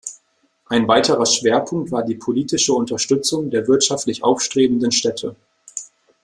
[0.65, 5.35] Ein weiterer Schwerpunkt war die politische Unterstützung der wirtschaftlich aufstrebenden Städte.